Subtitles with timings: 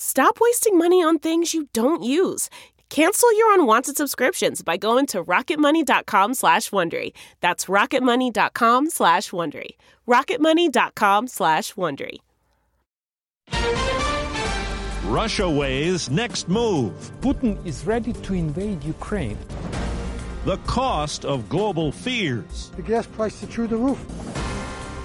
[0.00, 2.48] Stop wasting money on things you don't use.
[2.88, 7.12] Cancel your unwanted subscriptions by going to rocketmoney.com slash Wondery.
[7.40, 9.70] That's rocketmoney.com slash Wondery.
[10.06, 12.18] rocketmoney.com slash Wondery.
[15.06, 16.92] Russia weighs next move.
[17.20, 19.38] Putin is ready to invade Ukraine.
[20.44, 22.70] The cost of global fears.
[22.76, 23.98] The gas prices are through the roof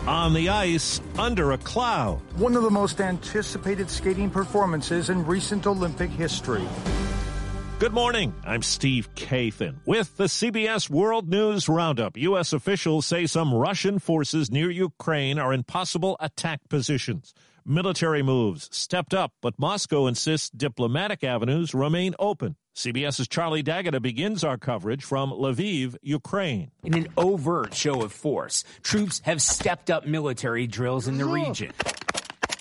[0.07, 2.19] on the ice under a cloud.
[2.35, 6.67] One of the most anticipated skating performances in recent Olympic history.
[7.79, 8.33] Good morning.
[8.45, 12.17] I'm Steve Kathan with the CBS World News Roundup.
[12.17, 12.53] U.S.
[12.53, 17.33] officials say some Russian forces near Ukraine are in possible attack positions.
[17.65, 22.55] Military moves stepped up, but Moscow insists diplomatic avenues remain open.
[22.75, 26.71] CBS's Charlie D'Agata begins our coverage from Lviv, Ukraine.
[26.83, 31.71] In an overt show of force, troops have stepped up military drills in the region.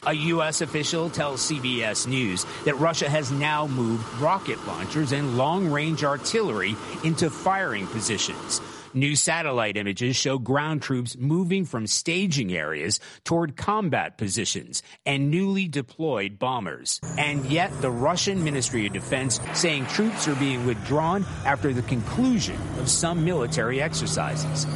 [0.05, 0.61] A U.S.
[0.61, 6.77] official tells CBS News that Russia has now moved rocket launchers and long range artillery
[7.05, 8.61] into firing positions.
[8.95, 15.67] New satellite images show ground troops moving from staging areas toward combat positions and newly
[15.67, 17.01] deployed bombers.
[17.17, 22.59] And yet the Russian Ministry of Defense saying troops are being withdrawn after the conclusion
[22.79, 24.67] of some military exercises.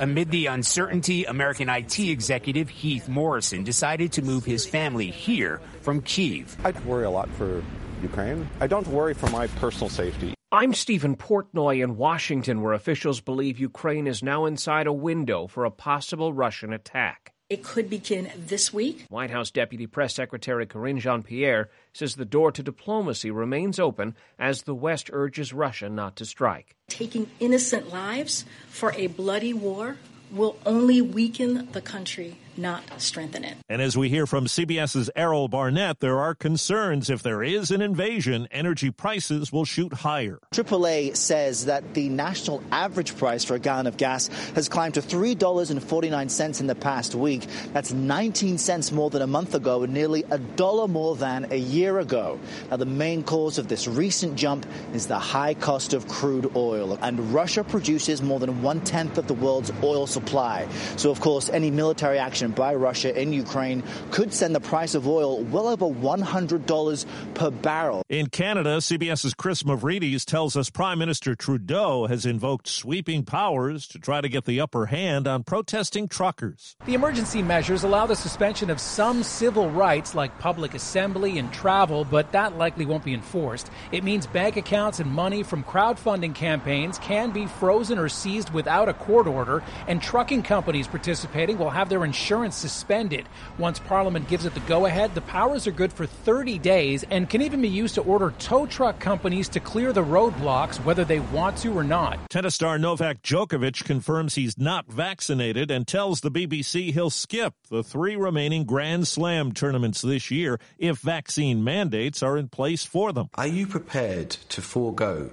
[0.00, 6.02] Amid the uncertainty, American IT executive Heath Morrison decided to move his family here from
[6.02, 6.56] Kiev.
[6.62, 7.64] I worry a lot for
[8.02, 8.48] Ukraine.
[8.60, 10.34] I don't worry for my personal safety.
[10.54, 15.64] I'm Stephen Portnoy in Washington, where officials believe Ukraine is now inside a window for
[15.64, 17.32] a possible Russian attack.
[17.48, 19.06] It could begin this week.
[19.08, 24.14] White House Deputy Press Secretary Karine Jean Pierre says the door to diplomacy remains open
[24.38, 26.76] as the West urges Russia not to strike.
[26.88, 29.96] Taking innocent lives for a bloody war
[30.30, 33.56] will only weaken the country not strengthen it.
[33.68, 37.80] And as we hear from CBS's Errol Barnett, there are concerns if there is an
[37.80, 40.38] invasion, energy prices will shoot higher.
[40.52, 45.02] AAA says that the national average price for a gallon of gas has climbed to
[45.02, 47.46] $3.49 in the past week.
[47.72, 51.56] That's 19 cents more than a month ago and nearly a dollar more than a
[51.56, 52.38] year ago.
[52.70, 56.98] Now, the main cause of this recent jump is the high cost of crude oil.
[57.00, 60.68] And Russia produces more than one tenth of the world's oil supply.
[60.96, 64.94] So, of course, any military action action by Russia in Ukraine could send the price
[64.94, 68.02] of oil well over $100 per barrel.
[68.08, 73.98] In Canada, CBS's Chris Mavridis tells us Prime Minister Trudeau has invoked sweeping powers to
[73.98, 76.74] try to get the upper hand on protesting truckers.
[76.84, 82.04] The emergency measures allow the suspension of some civil rights like public assembly and travel,
[82.04, 83.70] but that likely won't be enforced.
[83.92, 88.88] It means bank accounts and money from crowdfunding campaigns can be frozen or seized without
[88.88, 93.28] a court order, and trucking companies participating will have their insurance insurance suspended.
[93.58, 97.28] Once Parliament gives it the go ahead, the powers are good for 30 days and
[97.28, 101.20] can even be used to order tow truck companies to clear the roadblocks whether they
[101.20, 102.18] want to or not.
[102.30, 107.82] Tennis star Novak Djokovic confirms he's not vaccinated and tells the BBC he'll skip the
[107.82, 113.28] three remaining Grand Slam tournaments this year if vaccine mandates are in place for them.
[113.34, 115.28] Are you prepared to forego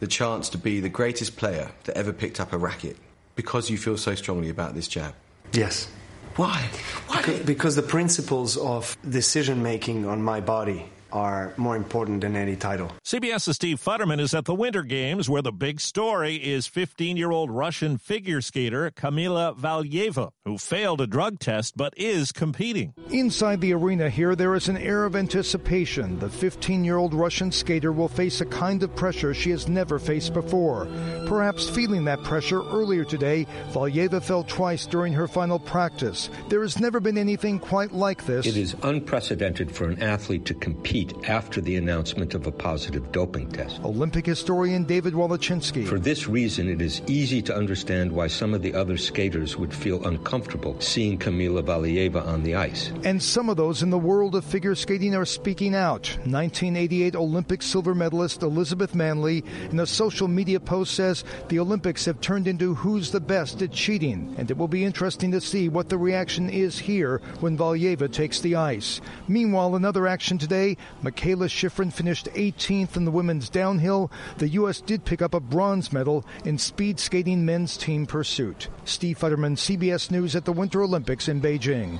[0.00, 2.96] the chance to be the greatest player that ever picked up a racket
[3.36, 5.14] because you feel so strongly about this jab?
[5.52, 5.88] Yes.
[6.36, 6.68] Why?
[7.06, 7.16] Why?
[7.20, 12.56] Because, because the principles of decision making on my body are more important than any
[12.56, 12.90] title.
[13.04, 17.30] CBS's Steve Futterman is at the Winter Games where the big story is 15 year
[17.30, 22.94] old Russian figure skater Kamila Valieva, who failed a drug test but is competing.
[23.10, 26.18] Inside the arena here, there is an air of anticipation.
[26.18, 29.98] The 15 year old Russian skater will face a kind of pressure she has never
[29.98, 30.86] faced before.
[31.26, 36.30] Perhaps feeling that pressure earlier today, Valieva fell twice during her final practice.
[36.48, 38.46] There has never been anything quite like this.
[38.46, 43.50] It is unprecedented for an athlete to compete after the announcement of a positive doping
[43.50, 43.80] test.
[43.84, 45.86] Olympic historian David Wallechinsky.
[45.86, 49.72] For this reason, it is easy to understand why some of the other skaters would
[49.72, 52.92] feel uncomfortable seeing Kamila Valieva on the ice.
[53.04, 56.08] And some of those in the world of figure skating are speaking out.
[56.24, 62.20] 1988 Olympic silver medalist Elizabeth Manley in a social media post says the Olympics have
[62.20, 65.88] turned into who's the best at cheating, and it will be interesting to see what
[65.88, 69.00] the reaction is here when Valieva takes the ice.
[69.28, 74.10] Meanwhile, another action today, Mikaela Shiffrin finished 18th in the women's downhill.
[74.38, 74.80] The U.S.
[74.80, 78.68] did pick up a bronze medal in speed skating men's team pursuit.
[78.84, 81.98] Steve Futterman, CBS News at the Winter Olympics in Beijing.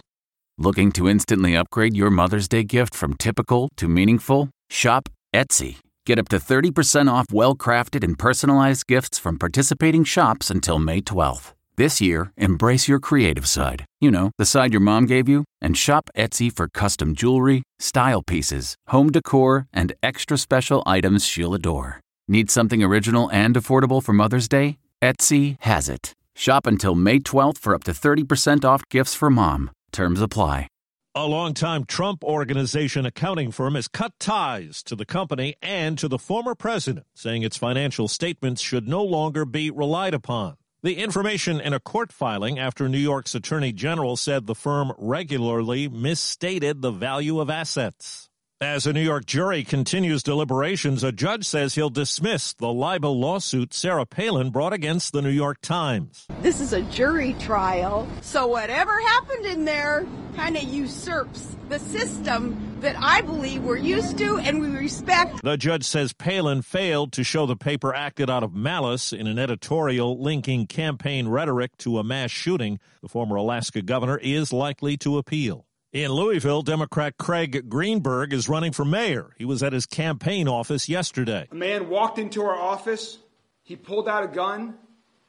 [0.59, 4.51] Looking to instantly upgrade your Mother's Day gift from typical to meaningful?
[4.69, 5.79] Shop Etsy.
[6.05, 11.01] Get up to 30% off well crafted and personalized gifts from participating shops until May
[11.01, 11.53] 12th.
[11.81, 13.87] This year, embrace your creative side.
[14.03, 18.23] You know, the side your mom gave you, and shop Etsy for custom jewelry, style
[18.23, 21.99] pieces, home decor, and extra special items she'll adore.
[22.29, 24.77] Need something original and affordable for Mother's Day?
[25.01, 26.13] Etsy has it.
[26.37, 29.71] Shop until May 12th for up to 30% off gifts for mom.
[29.91, 30.67] Terms apply.
[31.15, 36.19] A longtime Trump Organization accounting firm has cut ties to the company and to the
[36.19, 40.57] former president, saying its financial statements should no longer be relied upon.
[40.83, 45.91] The information in a court filing after New York's Attorney General said the firm regularly
[45.91, 48.31] misstated the value of assets.
[48.63, 53.75] As a New York jury continues deliberations, a judge says he'll dismiss the libel lawsuit
[53.75, 56.27] Sarah Palin brought against the New York Times.
[56.41, 62.70] This is a jury trial, so whatever happened in there kind of usurps the system
[62.81, 65.43] that I believe we're used to and we respect.
[65.43, 69.39] The judge says Palin failed to show the paper acted out of malice in an
[69.39, 72.79] editorial linking campaign rhetoric to a mass shooting.
[73.03, 75.67] The former Alaska governor is likely to appeal.
[75.93, 79.31] In Louisville, Democrat Craig Greenberg is running for mayor.
[79.37, 81.49] He was at his campaign office yesterday.
[81.51, 83.19] A man walked into our office,
[83.65, 84.75] he pulled out a gun,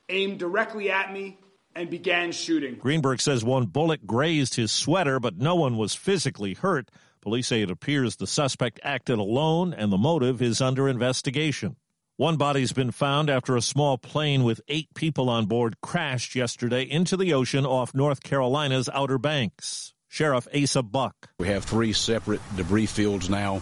[0.07, 1.39] aimed directly at me,
[1.75, 2.75] and began shooting.
[2.75, 6.92] Greenberg says one bullet grazed his sweater, but no one was physically hurt.
[7.21, 11.75] Police say it appears the suspect acted alone and the motive is under investigation.
[12.18, 16.81] One body's been found after a small plane with eight people on board crashed yesterday
[16.81, 19.94] into the ocean off North Carolina's Outer Banks.
[20.07, 21.29] Sheriff Asa Buck.
[21.39, 23.62] We have three separate debris fields now,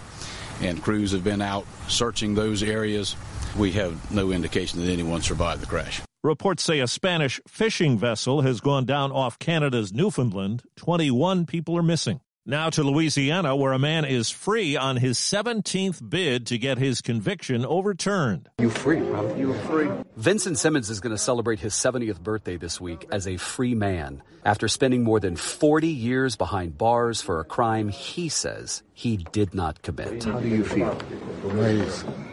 [0.61, 3.15] and crews have been out searching those areas.
[3.57, 6.01] We have no indication that anyone survived the crash.
[6.23, 10.63] Reports say a Spanish fishing vessel has gone down off Canada's Newfoundland.
[10.77, 12.21] 21 people are missing.
[12.49, 16.99] Now to Louisiana, where a man is free on his 17th bid to get his
[16.99, 18.49] conviction overturned.
[18.57, 19.37] You free, brother.
[19.37, 19.87] You free.
[20.17, 24.23] Vincent Simmons is going to celebrate his 70th birthday this week as a free man
[24.43, 29.53] after spending more than 40 years behind bars for a crime he says he did
[29.53, 30.23] not commit.
[30.23, 30.99] How do you feel?
[31.43, 32.29] Amazing.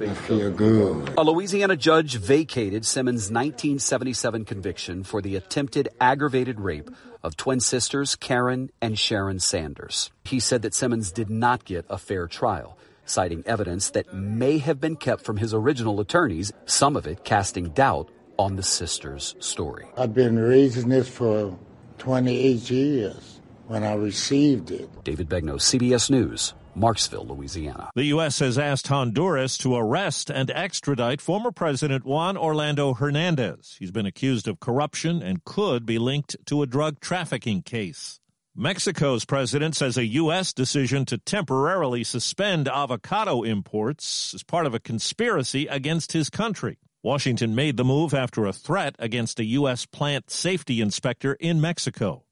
[0.00, 1.14] I feel good.
[1.16, 6.90] A Louisiana judge vacated Simmons' 1977 conviction for the attempted aggravated rape
[7.22, 10.10] of twin sisters Karen and Sharon Sanders.
[10.24, 14.80] He said that Simmons did not get a fair trial, citing evidence that may have
[14.80, 19.86] been kept from his original attorneys, some of it casting doubt on the sisters' story.
[19.96, 21.56] I've been raising this for
[21.98, 24.88] 28 years when I received it.
[25.04, 26.54] David Begnaud, CBS News.
[26.76, 27.90] Marksville, Louisiana.
[27.94, 28.38] The U.S.
[28.38, 33.76] has asked Honduras to arrest and extradite former President Juan Orlando Hernandez.
[33.78, 38.20] He's been accused of corruption and could be linked to a drug trafficking case.
[38.54, 40.52] Mexico's president says a U.S.
[40.52, 46.78] decision to temporarily suspend avocado imports is part of a conspiracy against his country.
[47.02, 49.86] Washington made the move after a threat against a U.S.
[49.86, 52.24] plant safety inspector in Mexico.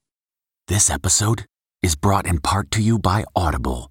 [0.68, 1.46] This episode
[1.82, 3.90] is brought in part to you by Audible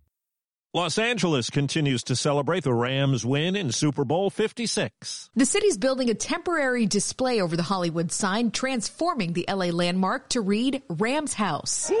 [0.73, 5.29] Los Angeles continues to celebrate the Rams' win in Super Bowl 56.
[5.35, 10.39] The city's building a temporary display over the Hollywood sign, transforming the LA landmark to
[10.39, 11.91] read Rams House.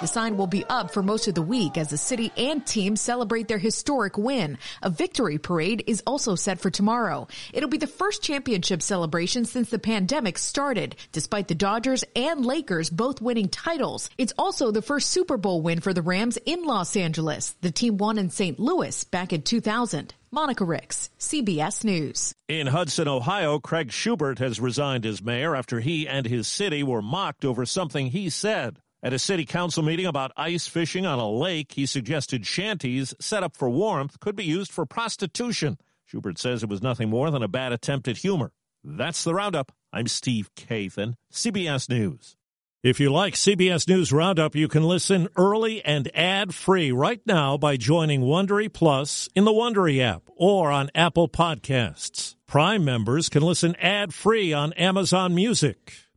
[0.00, 2.94] The sign will be up for most of the week as the city and team
[2.94, 4.56] celebrate their historic win.
[4.80, 7.26] A victory parade is also set for tomorrow.
[7.52, 12.90] It'll be the first championship celebration since the pandemic started, despite the Dodgers and Lakers
[12.90, 14.08] both winning titles.
[14.18, 17.56] It's also the first Super Bowl win for the Rams in Los Angeles.
[17.60, 18.60] The team won in St.
[18.60, 20.14] Louis back in 2000.
[20.30, 22.34] Monica Ricks, CBS News.
[22.48, 27.02] In Hudson, Ohio, Craig Shubert has resigned as mayor after he and his city were
[27.02, 28.78] mocked over something he said.
[29.00, 33.44] At a city council meeting about ice fishing on a lake, he suggested shanties set
[33.44, 35.78] up for warmth could be used for prostitution.
[36.12, 38.50] Shubert says it was nothing more than a bad attempt at humor.
[38.82, 39.70] That's the roundup.
[39.92, 42.34] I'm Steve Kathan, CBS News.
[42.82, 47.76] If you like CBS News Roundup, you can listen early and ad-free right now by
[47.76, 52.34] joining Wondery Plus in the Wondery app or on Apple Podcasts.
[52.46, 56.07] Prime members can listen ad-free on Amazon Music.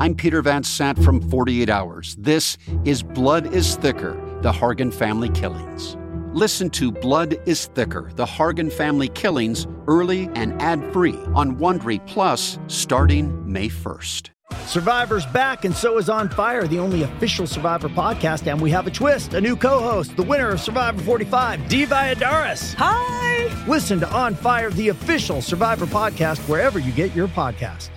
[0.00, 2.16] I'm Peter Van Sant from 48 Hours.
[2.18, 5.98] This is Blood is Thicker The Hargan Family Killings.
[6.32, 12.04] Listen to Blood is Thicker The Hargan Family Killings early and ad free on Wondery
[12.06, 14.30] Plus starting May 1st.
[14.64, 18.50] Survivor's back, and so is On Fire, the only official Survivor podcast.
[18.50, 21.84] And we have a twist a new co host, the winner of Survivor 45, Dee
[21.84, 22.72] Valladares.
[22.78, 23.64] Hi!
[23.68, 27.90] Listen to On Fire, the official Survivor podcast, wherever you get your podcast.